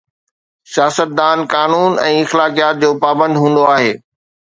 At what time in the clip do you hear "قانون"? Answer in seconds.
1.53-1.91